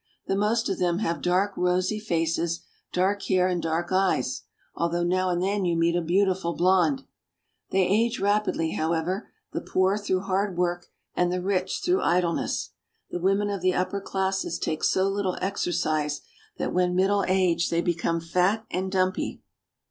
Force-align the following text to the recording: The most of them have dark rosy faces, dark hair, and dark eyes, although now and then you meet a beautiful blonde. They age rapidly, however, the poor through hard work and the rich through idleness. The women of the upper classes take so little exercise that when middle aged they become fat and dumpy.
The 0.25 0.35
most 0.35 0.67
of 0.67 0.79
them 0.79 0.97
have 0.97 1.21
dark 1.21 1.53
rosy 1.55 1.99
faces, 1.99 2.61
dark 2.91 3.21
hair, 3.25 3.47
and 3.47 3.61
dark 3.61 3.91
eyes, 3.91 4.41
although 4.73 5.03
now 5.03 5.29
and 5.29 5.43
then 5.43 5.63
you 5.63 5.75
meet 5.75 5.95
a 5.95 6.01
beautiful 6.01 6.55
blonde. 6.55 7.03
They 7.69 7.87
age 7.87 8.19
rapidly, 8.19 8.71
however, 8.71 9.29
the 9.53 9.61
poor 9.61 9.99
through 9.99 10.21
hard 10.21 10.57
work 10.57 10.87
and 11.13 11.31
the 11.31 11.39
rich 11.39 11.81
through 11.85 12.01
idleness. 12.01 12.71
The 13.11 13.19
women 13.19 13.51
of 13.51 13.61
the 13.61 13.75
upper 13.75 14.01
classes 14.01 14.57
take 14.57 14.83
so 14.83 15.07
little 15.07 15.37
exercise 15.39 16.21
that 16.57 16.73
when 16.73 16.95
middle 16.95 17.23
aged 17.27 17.69
they 17.69 17.81
become 17.83 18.19
fat 18.21 18.65
and 18.71 18.91
dumpy. 18.91 19.43